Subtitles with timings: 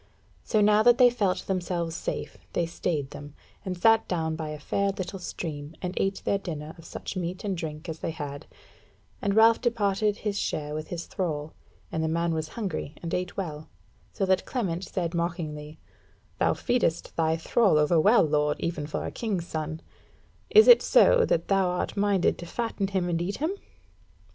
[0.43, 4.57] So now that they felt themselves safe, they stayed them, and sat down by a
[4.57, 8.47] fair little stream, and ate their dinner of such meat and drink as they had;
[9.21, 11.53] and Ralph departed his share with his thrall,
[11.91, 13.69] and the man was hungry and ate well;
[14.11, 15.77] so that Clement said mockingly:
[16.39, 19.83] "Thou feedest thy thrall over well, lord, even for a king's son:
[20.49, 23.51] is it so that thou art minded to fatten him and eat him?"